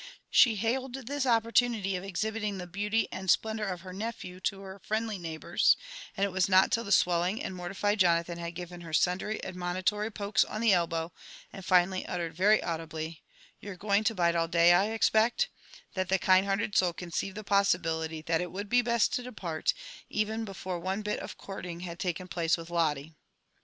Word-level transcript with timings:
She 0.31 0.55
hailed 0.55 0.93
this 0.95 1.27
opportunity 1.27 1.95
of 1.95 2.03
exhibiting 2.03 2.57
the 2.57 2.65
beauty 2.65 3.07
and 3.11 3.29
splendour 3.29 3.67
of 3.67 3.81
her 3.81 3.93
nephew 3.93 4.39
to 4.39 4.61
her 4.61 4.79
friendly 4.83 5.19
neighbours; 5.19 5.77
and 6.17 6.25
it 6.25 6.31
was 6.31 6.49
not 6.49 6.71
till 6.71 6.83
the 6.83 6.91
swelling 6.91 7.39
and 7.43 7.55
mortified 7.55 7.99
Jonathan 7.99 8.39
had 8.39 8.55
given 8.55 8.81
her 8.81 8.93
sundry 8.93 9.39
admonitory 9.45 10.09
pokes 10.09 10.43
on 10.43 10.59
the 10.61 10.73
elbow, 10.73 11.13
and 11.53 11.63
finally 11.63 12.03
uttered 12.07 12.33
very 12.33 12.63
audibly, 12.63 13.21
''You 13.61 13.69
are 13.73 13.75
going 13.75 14.03
to 14.05 14.15
bide 14.15 14.35
all 14.35 14.47
day, 14.47 14.73
I 14.73 14.85
expect," 14.87 15.49
that 15.93 16.09
the 16.09 16.17
kind 16.17 16.47
* 16.47 16.47
hearted 16.47 16.75
soul 16.75 16.93
conceived 16.93 17.37
the 17.37 17.43
possibility 17.43 18.23
that 18.23 18.41
it 18.41 18.51
would 18.51 18.69
be 18.69 18.81
best 18.81 19.13
to 19.13 19.21
depart, 19.21 19.71
even 20.09 20.45
before 20.45 20.79
one 20.79 21.03
bit 21.03 21.19
of 21.19 21.37
courting 21.37 21.81
had 21.81 21.99
taken 21.99 22.27
place 22.27 22.57
with 22.57 22.71
Lotte. 22.71 23.13